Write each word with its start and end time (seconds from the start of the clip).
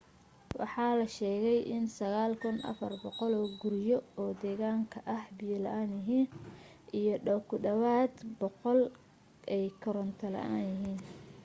waxaa 0.59 0.93
la 0.99 1.07
sheegay 1.17 1.59
in 1.75 1.83
9400 1.97 3.59
guriyo 3.61 3.97
oo 4.21 4.31
deegaanka 4.41 4.97
ay 5.15 5.25
biyo 5.37 5.57
la'aan 5.65 5.91
yihiim 5.97 6.29
iyo 6.99 7.35
ku 7.47 7.55
dhawaad 7.63 8.13
100 8.65 8.81
ay 9.55 9.65
koronto 9.83 10.25
la'aan 10.35 10.61
yihiin 10.71 10.99